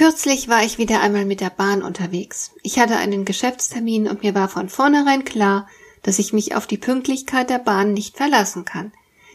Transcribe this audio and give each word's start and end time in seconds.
Kürzlich 0.00 0.48
war 0.48 0.64
ich 0.64 0.78
wieder 0.78 1.02
einmal 1.02 1.26
mit 1.26 1.42
der 1.42 1.50
Bahn 1.50 1.82
unterwegs. 1.82 2.52
Ich 2.62 2.78
hatte 2.78 2.96
einen 2.96 3.26
Geschäftstermin 3.26 4.08
und 4.08 4.22
mir 4.22 4.34
war 4.34 4.48
von 4.48 4.70
vornherein 4.70 5.26
klar, 5.26 5.68
dass 6.02 6.18
ich 6.18 6.32
mich 6.32 6.54
auf 6.54 6.66
die 6.66 6.78
Pünktlichkeit 6.78 7.50
der 7.50 7.58
Bahn 7.58 7.92
nicht 7.92 8.16
verlassen 8.16 8.64
kann. 8.64 8.92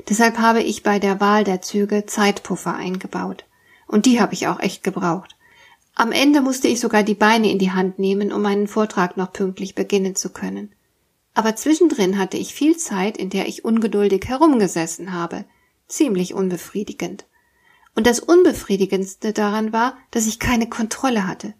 Deshalb 0.09 0.39
habe 0.39 0.63
ich 0.63 0.81
bei 0.81 0.97
der 0.97 1.21
Wahl 1.21 1.43
der 1.43 1.61
Züge 1.61 2.07
Zeitpuffer 2.07 2.73
eingebaut. 2.73 3.45
Und 3.85 4.07
die 4.07 4.19
habe 4.19 4.33
ich 4.33 4.47
auch 4.47 4.59
echt 4.59 4.81
gebraucht. 4.81 5.35
Am 5.93 6.11
Ende 6.11 6.41
musste 6.41 6.67
ich 6.67 6.79
sogar 6.79 7.03
die 7.03 7.13
Beine 7.13 7.51
in 7.51 7.59
die 7.59 7.69
Hand 7.69 7.99
nehmen, 7.99 8.33
um 8.33 8.41
meinen 8.41 8.67
Vortrag 8.67 9.17
noch 9.17 9.33
pünktlich 9.33 9.75
beginnen 9.75 10.15
zu 10.15 10.31
können. 10.31 10.73
Aber 11.35 11.55
zwischendrin 11.55 12.17
hatte 12.17 12.37
ich 12.37 12.55
viel 12.55 12.75
Zeit, 12.75 13.17
in 13.17 13.29
der 13.29 13.47
ich 13.47 13.65
ungeduldig 13.65 14.23
herumgesessen 14.25 15.13
habe. 15.13 15.45
Ziemlich 15.87 16.33
unbefriedigend. 16.33 17.25
Und 17.95 18.05
das 18.05 18.19
Unbefriedigendste 18.19 19.33
daran 19.33 19.73
war, 19.73 19.97
dass 20.11 20.27
ich 20.27 20.39
keine 20.39 20.67
Kontrolle 20.69 21.27
hatte. 21.27 21.53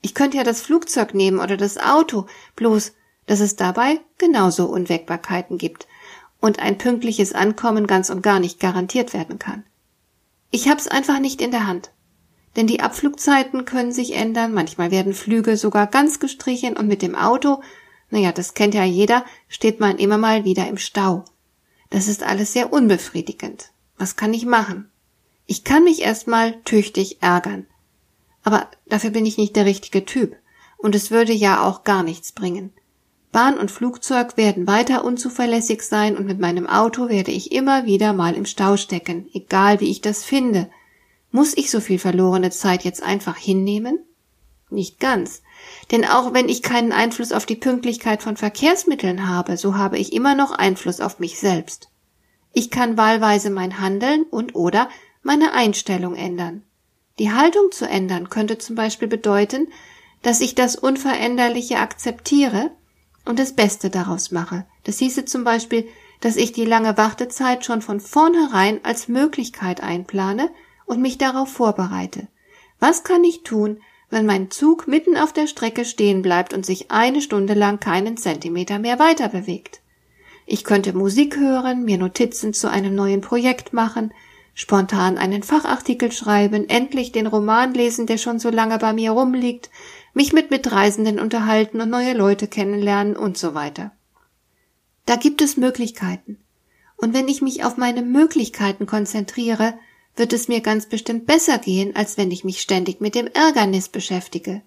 Ich 0.00 0.14
könnte 0.14 0.38
ja 0.38 0.44
das 0.44 0.60
Flugzeug 0.60 1.14
nehmen 1.14 1.38
oder 1.38 1.56
das 1.56 1.78
Auto, 1.78 2.26
bloß, 2.56 2.92
dass 3.26 3.40
es 3.40 3.56
dabei 3.56 4.00
genauso 4.18 4.66
Unwägbarkeiten 4.66 5.58
gibt 5.58 5.86
und 6.40 6.58
ein 6.58 6.78
pünktliches 6.78 7.32
Ankommen 7.32 7.86
ganz 7.86 8.10
und 8.10 8.22
gar 8.22 8.40
nicht 8.40 8.60
garantiert 8.60 9.14
werden 9.14 9.38
kann. 9.38 9.64
Ich 10.50 10.68
hab's 10.68 10.88
einfach 10.88 11.20
nicht 11.20 11.40
in 11.40 11.50
der 11.50 11.66
Hand. 11.66 11.90
Denn 12.56 12.66
die 12.66 12.80
Abflugzeiten 12.80 13.64
können 13.64 13.92
sich 13.92 14.14
ändern, 14.14 14.52
manchmal 14.52 14.90
werden 14.90 15.12
Flüge 15.12 15.56
sogar 15.56 15.86
ganz 15.86 16.20
gestrichen 16.20 16.76
und 16.76 16.86
mit 16.86 17.02
dem 17.02 17.14
Auto, 17.14 17.62
naja, 18.10 18.30
das 18.30 18.54
kennt 18.54 18.74
ja 18.74 18.84
jeder, 18.84 19.24
steht 19.48 19.80
man 19.80 19.98
immer 19.98 20.18
mal 20.18 20.44
wieder 20.44 20.68
im 20.68 20.78
Stau. 20.78 21.24
Das 21.90 22.06
ist 22.06 22.22
alles 22.22 22.52
sehr 22.52 22.72
unbefriedigend. 22.72 23.72
Was 23.96 24.16
kann 24.16 24.34
ich 24.34 24.46
machen? 24.46 24.90
Ich 25.46 25.64
kann 25.64 25.84
mich 25.84 26.02
erstmal 26.02 26.60
tüchtig 26.62 27.22
ärgern. 27.22 27.66
Aber 28.42 28.68
dafür 28.86 29.10
bin 29.10 29.26
ich 29.26 29.38
nicht 29.38 29.56
der 29.56 29.66
richtige 29.66 30.04
Typ. 30.04 30.36
Und 30.76 30.94
es 30.94 31.10
würde 31.10 31.32
ja 31.32 31.66
auch 31.66 31.84
gar 31.84 32.02
nichts 32.02 32.32
bringen. 32.32 32.72
Bahn 33.32 33.58
und 33.58 33.70
Flugzeug 33.70 34.36
werden 34.36 34.66
weiter 34.66 35.04
unzuverlässig 35.04 35.82
sein 35.82 36.16
und 36.16 36.24
mit 36.24 36.38
meinem 36.38 36.68
Auto 36.68 37.08
werde 37.08 37.32
ich 37.32 37.50
immer 37.50 37.84
wieder 37.84 38.12
mal 38.12 38.34
im 38.34 38.46
Stau 38.46 38.76
stecken, 38.76 39.28
egal 39.34 39.80
wie 39.80 39.90
ich 39.90 40.00
das 40.00 40.22
finde. 40.22 40.70
Muss 41.32 41.56
ich 41.56 41.68
so 41.68 41.80
viel 41.80 41.98
verlorene 41.98 42.50
Zeit 42.50 42.84
jetzt 42.84 43.02
einfach 43.02 43.36
hinnehmen? 43.36 43.98
Nicht 44.70 45.00
ganz. 45.00 45.42
Denn 45.90 46.04
auch 46.04 46.32
wenn 46.32 46.48
ich 46.48 46.62
keinen 46.62 46.92
Einfluss 46.92 47.32
auf 47.32 47.44
die 47.44 47.56
Pünktlichkeit 47.56 48.22
von 48.22 48.36
Verkehrsmitteln 48.36 49.28
habe, 49.28 49.56
so 49.56 49.76
habe 49.76 49.98
ich 49.98 50.12
immer 50.12 50.36
noch 50.36 50.52
Einfluss 50.52 51.00
auf 51.00 51.18
mich 51.18 51.38
selbst. 51.38 51.90
Ich 52.52 52.70
kann 52.70 52.96
wahlweise 52.96 53.50
mein 53.50 53.80
Handeln 53.80 54.22
und 54.30 54.54
oder 54.54 54.88
meine 55.24 55.52
Einstellung 55.52 56.14
ändern. 56.14 56.62
Die 57.18 57.32
Haltung 57.32 57.72
zu 57.72 57.88
ändern 57.88 58.28
könnte 58.28 58.58
zum 58.58 58.76
Beispiel 58.76 59.08
bedeuten, 59.08 59.68
dass 60.22 60.40
ich 60.40 60.54
das 60.54 60.76
Unveränderliche 60.76 61.78
akzeptiere 61.78 62.70
und 63.24 63.38
das 63.38 63.54
Beste 63.54 63.90
daraus 63.90 64.30
mache. 64.30 64.66
Das 64.84 64.98
hieße 64.98 65.24
zum 65.24 65.44
Beispiel, 65.44 65.88
dass 66.20 66.36
ich 66.36 66.52
die 66.52 66.64
lange 66.64 66.96
Wartezeit 66.96 67.64
schon 67.64 67.82
von 67.82 68.00
vornherein 68.00 68.80
als 68.84 69.08
Möglichkeit 69.08 69.82
einplane 69.82 70.50
und 70.86 71.00
mich 71.00 71.18
darauf 71.18 71.50
vorbereite. 71.50 72.28
Was 72.80 73.04
kann 73.04 73.24
ich 73.24 73.42
tun, 73.42 73.80
wenn 74.10 74.26
mein 74.26 74.50
Zug 74.50 74.86
mitten 74.86 75.16
auf 75.16 75.32
der 75.32 75.46
Strecke 75.46 75.84
stehen 75.84 76.22
bleibt 76.22 76.52
und 76.52 76.66
sich 76.66 76.90
eine 76.90 77.20
Stunde 77.20 77.54
lang 77.54 77.80
keinen 77.80 78.16
Zentimeter 78.16 78.78
mehr 78.78 78.98
weiter 78.98 79.28
bewegt? 79.28 79.80
Ich 80.46 80.64
könnte 80.64 80.92
Musik 80.92 81.36
hören, 81.36 81.84
mir 81.84 81.96
Notizen 81.96 82.52
zu 82.52 82.70
einem 82.70 82.94
neuen 82.94 83.22
Projekt 83.22 83.72
machen, 83.72 84.12
spontan 84.54 85.18
einen 85.18 85.42
Fachartikel 85.42 86.12
schreiben, 86.12 86.68
endlich 86.68 87.12
den 87.12 87.26
Roman 87.26 87.74
lesen, 87.74 88.06
der 88.06 88.18
schon 88.18 88.38
so 88.38 88.50
lange 88.50 88.78
bei 88.78 88.92
mir 88.92 89.10
rumliegt, 89.10 89.70
mich 90.14 90.32
mit 90.32 90.50
Mitreisenden 90.50 91.18
unterhalten 91.18 91.80
und 91.80 91.90
neue 91.90 92.14
Leute 92.14 92.46
kennenlernen 92.46 93.16
und 93.16 93.36
so 93.36 93.54
weiter. 93.54 93.92
Da 95.06 95.16
gibt 95.16 95.42
es 95.42 95.56
Möglichkeiten. 95.56 96.38
Und 96.96 97.12
wenn 97.12 97.28
ich 97.28 97.42
mich 97.42 97.64
auf 97.64 97.76
meine 97.76 98.02
Möglichkeiten 98.02 98.86
konzentriere, 98.86 99.74
wird 100.16 100.32
es 100.32 100.48
mir 100.48 100.60
ganz 100.60 100.86
bestimmt 100.86 101.26
besser 101.26 101.58
gehen, 101.58 101.96
als 101.96 102.16
wenn 102.16 102.30
ich 102.30 102.44
mich 102.44 102.62
ständig 102.62 103.00
mit 103.00 103.16
dem 103.16 103.26
Ärgernis 103.26 103.88
beschäftige. 103.88 104.62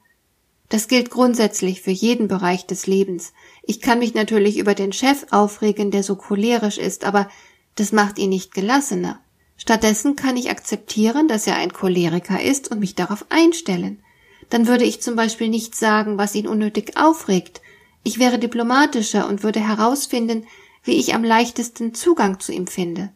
Das 0.69 0.89
gilt 0.89 1.09
grundsätzlich 1.09 1.81
für 1.81 1.91
jeden 1.91 2.27
Bereich 2.27 2.67
des 2.67 2.87
Lebens. 2.87 3.31
Ich 3.63 3.79
kann 3.79 3.99
mich 3.99 4.13
natürlich 4.13 4.57
über 4.57 4.75
den 4.75 4.91
Chef 4.91 5.25
aufregen, 5.31 5.91
der 5.91 6.03
so 6.03 6.17
cholerisch 6.17 6.77
ist, 6.77 7.05
aber 7.05 7.29
das 7.75 7.93
macht 7.93 8.19
ihn 8.19 8.29
nicht 8.29 8.53
gelassener. 8.53 9.21
Stattdessen 9.57 10.15
kann 10.15 10.37
ich 10.37 10.49
akzeptieren, 10.49 11.27
dass 11.27 11.47
er 11.47 11.55
ein 11.55 11.73
Choleriker 11.73 12.41
ist 12.41 12.69
und 12.71 12.79
mich 12.79 12.95
darauf 12.95 13.25
einstellen. 13.29 14.01
Dann 14.49 14.67
würde 14.67 14.85
ich 14.85 15.01
zum 15.01 15.15
Beispiel 15.15 15.49
nicht 15.49 15.75
sagen, 15.75 16.17
was 16.17 16.35
ihn 16.35 16.47
unnötig 16.47 16.95
aufregt. 16.95 17.61
Ich 18.03 18.19
wäre 18.19 18.39
diplomatischer 18.39 19.27
und 19.27 19.43
würde 19.43 19.59
herausfinden, 19.59 20.45
wie 20.83 20.93
ich 20.93 21.13
am 21.13 21.23
leichtesten 21.23 21.93
Zugang 21.93 22.39
zu 22.39 22.53
ihm 22.53 22.67
finde. 22.67 23.11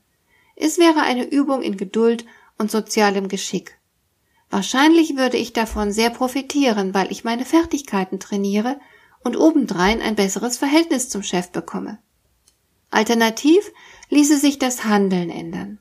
Es 0.55 0.77
wäre 0.77 1.01
eine 1.01 1.23
Übung 1.23 1.61
in 1.61 1.77
Geduld 1.77 2.25
und 2.57 2.69
sozialem 2.69 3.29
Geschick. 3.29 3.79
Wahrscheinlich 4.49 5.15
würde 5.15 5.37
ich 5.37 5.53
davon 5.53 5.93
sehr 5.93 6.09
profitieren, 6.09 6.93
weil 6.93 7.11
ich 7.11 7.23
meine 7.23 7.45
Fertigkeiten 7.45 8.19
trainiere 8.19 8.79
und 9.23 9.37
obendrein 9.37 10.01
ein 10.01 10.15
besseres 10.15 10.57
Verhältnis 10.57 11.07
zum 11.07 11.23
Chef 11.23 11.51
bekomme. 11.51 11.99
Alternativ 12.89 13.71
ließe 14.09 14.37
sich 14.37 14.59
das 14.59 14.83
Handeln 14.83 15.29
ändern. 15.29 15.79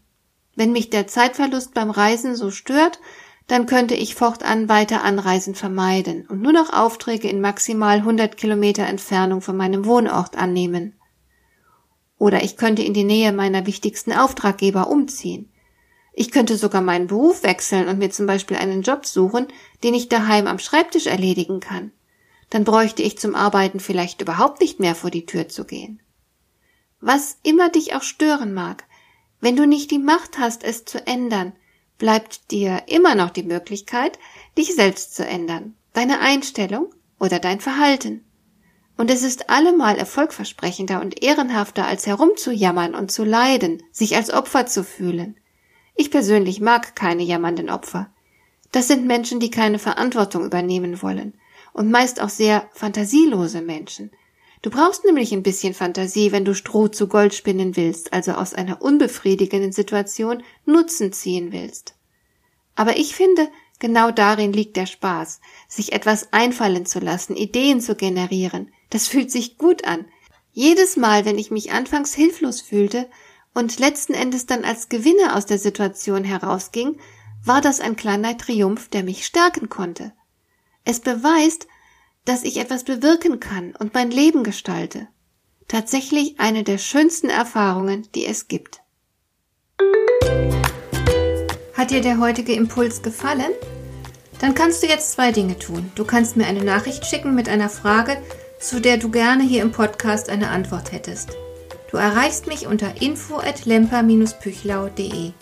Wenn 0.61 0.73
mich 0.73 0.91
der 0.91 1.07
Zeitverlust 1.07 1.73
beim 1.73 1.89
Reisen 1.89 2.37
so 2.37 2.51
stört, 2.51 3.01
dann 3.47 3.65
könnte 3.65 3.95
ich 3.95 4.15
fortan 4.15 4.69
weiter 4.69 5.03
Anreisen 5.03 5.55
vermeiden 5.55 6.27
und 6.29 6.43
nur 6.43 6.53
noch 6.53 6.71
Aufträge 6.71 7.31
in 7.31 7.41
maximal 7.41 7.97
100 7.97 8.37
Kilometer 8.37 8.85
Entfernung 8.85 9.41
von 9.41 9.57
meinem 9.57 9.87
Wohnort 9.87 10.37
annehmen. 10.37 11.01
Oder 12.19 12.45
ich 12.45 12.59
könnte 12.59 12.83
in 12.83 12.93
die 12.93 13.05
Nähe 13.05 13.33
meiner 13.33 13.65
wichtigsten 13.65 14.13
Auftraggeber 14.13 14.91
umziehen. 14.91 15.51
Ich 16.13 16.31
könnte 16.31 16.59
sogar 16.59 16.83
meinen 16.83 17.07
Beruf 17.07 17.43
wechseln 17.43 17.89
und 17.89 17.99
mir 17.99 18.11
zum 18.11 18.27
Beispiel 18.27 18.59
einen 18.59 18.83
Job 18.83 19.07
suchen, 19.07 19.47
den 19.83 19.95
ich 19.95 20.11
daheim 20.11 20.47
am 20.47 20.59
Schreibtisch 20.59 21.07
erledigen 21.07 21.61
kann. 21.61 21.91
Dann 22.51 22.65
bräuchte 22.65 23.03
ich 23.03 23.17
zum 23.17 23.35
Arbeiten 23.35 23.81
vielleicht 23.81 24.21
überhaupt 24.21 24.61
nicht 24.61 24.79
mehr 24.79 24.95
vor 24.95 25.11
die 25.11 25.25
Tür 25.25 25.49
zu 25.49 25.65
gehen. 25.65 26.03
Was 27.01 27.39
immer 27.45 27.71
dich 27.71 27.95
auch 27.95 28.03
stören 28.03 28.53
mag, 28.53 28.85
wenn 29.41 29.57
du 29.57 29.67
nicht 29.67 29.91
die 29.91 29.99
Macht 29.99 30.39
hast, 30.39 30.65
es 30.65 30.85
zu 30.85 31.07
ändern, 31.07 31.53
bleibt 31.99 32.51
dir 32.51 32.83
immer 32.87 33.15
noch 33.15 33.31
die 33.31 33.43
Möglichkeit, 33.43 34.19
dich 34.59 34.75
selbst 34.75 35.15
zu 35.15 35.27
ändern, 35.27 35.75
deine 35.93 36.21
Einstellung 36.21 36.93
oder 37.19 37.39
dein 37.39 37.61
Verhalten. 37.61 38.25
Und 38.97 39.11
es 39.11 39.23
ist 39.23 39.49
allemal 39.49 39.97
erfolgversprechender 39.97 41.01
und 41.01 41.23
ehrenhafter, 41.23 41.87
als 41.87 42.07
herumzujammern 42.07 42.95
und 42.95 43.11
zu 43.11 43.25
leiden, 43.25 43.83
sich 43.93 44.17
als 44.17 44.31
Opfer 44.31 44.67
zu 44.67 44.85
fühlen. 44.85 45.37
Ich 45.95 46.11
persönlich 46.11 46.61
mag 46.61 46.95
keine 46.97 47.23
jammernden 47.23 47.71
Opfer. 47.71 48.11
Das 48.73 48.89
sind 48.89 49.07
Menschen, 49.07 49.41
die 49.41 49.51
keine 49.51 49.79
Verantwortung 49.79 50.45
übernehmen 50.45 51.03
wollen 51.03 51.35
und 51.73 51.91
meist 51.91 52.21
auch 52.21 52.29
sehr 52.29 52.69
fantasielose 52.73 53.63
Menschen, 53.63 54.11
Du 54.63 54.69
brauchst 54.69 55.05
nämlich 55.05 55.33
ein 55.33 55.43
bisschen 55.43 55.73
Fantasie, 55.73 56.33
wenn 56.33 56.45
du 56.45 56.55
Stroh 56.55 56.89
zu 56.89 57.09
Gold 57.09 57.35
spinnen 57.35 57.77
willst, 57.77 58.13
also 58.13 58.33
aus 58.33 58.53
einer 58.53 58.83
unbefriedigenden 58.83 59.73
Situation 59.73 60.43
Nutzen 60.67 61.13
ziehen 61.13 61.51
willst. 61.53 61.95
Aber 62.75 62.99
ich 62.99 63.15
finde, 63.15 63.49
genau 63.79 64.11
darin 64.11 64.53
liegt 64.53 64.77
der 64.77 64.87
Spaß, 64.87 65.41
sich 65.69 65.93
etwas 65.93 66.33
einfallen 66.33 66.85
zu 66.85 66.99
lassen, 66.99 67.37
Ideen 67.37 67.81
zu 67.81 67.95
generieren. 67.95 68.71
Das 68.91 69.09
fühlt 69.09 69.31
sich 69.31 69.57
gut 69.57 69.85
an. 69.87 70.05
Jedes 70.53 70.97
Mal, 70.97 71.25
wenn 71.25 71.39
ich 71.39 71.51
mich 71.51 71.73
anfangs 71.73 72.13
hilflos 72.15 72.61
fühlte 72.61 73.09
und 73.55 73.79
letzten 73.79 74.13
Endes 74.13 74.47
dann 74.47 74.65
als 74.65 74.91
Gewinner 74.91 75.37
aus 75.37 75.47
der 75.47 75.59
Situation 75.59 76.25
herausging, 76.25 76.99
war 77.45 77.63
das 77.63 77.81
ein 77.81 77.97
kleiner 77.97 78.37
Triumph, 78.37 78.89
der 78.89 79.05
mich 79.05 79.25
stärken 79.25 79.71
konnte. 79.71 80.13
Es 80.85 81.01
beweist, 81.01 81.67
dass 82.25 82.43
ich 82.43 82.59
etwas 82.59 82.85
bewirken 82.85 83.41
kann 83.41 83.75
und 83.79 83.95
mein 83.95 84.11
Leben 84.11 84.45
gestalte. 84.45 85.09
Tatsächlich 85.69 86.39
eine 86.39 86.65
der 86.65 86.79
schönsten 86.79 87.29
Erfahrungen, 87.29 88.09
die 88.15 88.27
es 88.27 88.49
gibt. 88.49 88.81
Hat 91.75 91.91
dir 91.91 92.01
der 92.01 92.19
heutige 92.19 92.53
Impuls 92.53 93.03
gefallen? 93.03 93.53
Dann 94.41 94.55
kannst 94.55 94.83
du 94.83 94.87
jetzt 94.87 95.13
zwei 95.13 95.33
Dinge 95.33 95.59
tun. 95.59 95.91
Du 95.95 96.05
kannst 96.05 96.37
mir 96.37 96.47
eine 96.47 96.65
Nachricht 96.65 97.07
schicken 97.07 97.35
mit 97.35 97.49
einer 97.49 97.69
Frage, 97.69 98.17
zu 98.59 98.81
der 98.81 98.99
du 98.99 99.11
gerne 99.11 99.45
hier 99.45 99.63
im 99.63 99.73
Podcast 99.73 100.29
eine 100.29 100.49
Antwort 100.49 100.93
hättest. 100.93 101.31
Du 101.91 101.97
erreichst 101.97 102.47
mich 102.47 102.67
unter 102.67 103.01
info@lemper-püchlau.de. 103.01 105.33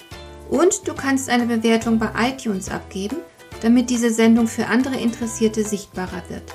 Und 0.49 0.89
du 0.89 0.95
kannst 0.95 1.29
eine 1.29 1.47
Bewertung 1.47 1.99
bei 1.99 2.11
iTunes 2.31 2.71
abgeben, 2.71 3.17
damit 3.61 3.91
diese 3.91 4.11
Sendung 4.11 4.47
für 4.47 4.67
andere 4.67 4.97
Interessierte 4.97 5.65
sichtbarer 5.65 6.23
wird. 6.29 6.55